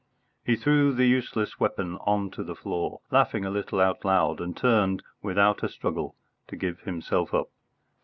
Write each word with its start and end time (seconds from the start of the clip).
He 0.43 0.55
threw 0.55 0.93
the 0.93 1.05
useless 1.05 1.59
weapon 1.59 1.97
on 2.07 2.31
to 2.31 2.43
the 2.43 2.55
floor, 2.55 3.01
laughing 3.11 3.45
a 3.45 3.51
little 3.51 3.79
out 3.79 4.03
loud, 4.03 4.41
and 4.41 4.57
turned, 4.57 5.03
without 5.21 5.61
a 5.61 5.69
struggle, 5.69 6.15
to 6.47 6.55
give 6.55 6.79
himself 6.79 7.35
up. 7.35 7.51